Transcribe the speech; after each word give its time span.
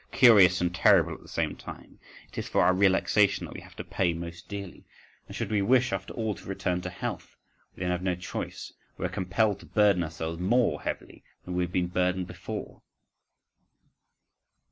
Curious 0.11 0.59
and 0.61 0.73
terrible 0.73 1.13
at 1.13 1.21
the 1.21 1.27
same 1.27 1.55
time! 1.55 1.99
It 2.29 2.39
is 2.39 2.47
for 2.49 2.63
our 2.63 2.73
relaxation 2.73 3.45
that 3.45 3.53
we 3.53 3.61
have 3.61 3.75
to 3.75 3.83
pay 3.83 4.13
most 4.13 4.47
dearly! 4.49 4.83
And 5.27 5.35
should 5.35 5.51
we 5.51 5.61
wish 5.61 5.93
after 5.93 6.11
all 6.15 6.33
to 6.33 6.45
return 6.49 6.81
to 6.81 6.89
health, 6.89 7.35
we 7.75 7.81
then 7.81 7.91
have 7.91 8.01
no 8.01 8.15
choice: 8.15 8.73
we 8.97 9.05
are 9.05 9.09
compelled 9.09 9.59
to 9.59 9.67
burden 9.67 10.03
ourselves 10.03 10.39
more 10.39 10.81
heavily 10.81 11.23
than 11.45 11.53
we 11.53 11.61
had 11.65 11.71
been 11.71 11.85
burdened 11.85 12.25
before. 12.25 12.81